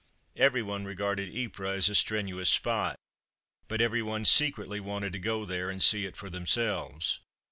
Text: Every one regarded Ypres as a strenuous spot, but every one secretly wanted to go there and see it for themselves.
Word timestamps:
Every 0.35 0.63
one 0.63 0.83
regarded 0.83 1.29
Ypres 1.29 1.83
as 1.83 1.89
a 1.89 1.93
strenuous 1.93 2.49
spot, 2.49 2.97
but 3.67 3.81
every 3.81 4.01
one 4.01 4.25
secretly 4.25 4.79
wanted 4.79 5.13
to 5.13 5.19
go 5.19 5.45
there 5.45 5.69
and 5.69 5.83
see 5.83 6.07
it 6.07 6.17
for 6.17 6.31
themselves. 6.31 7.19